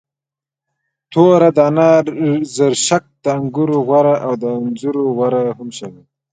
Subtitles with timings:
[1.11, 1.89] توره دانه،
[2.55, 6.13] زرشک، د انګورو غوره او د انځرو غوره هم شامل دي.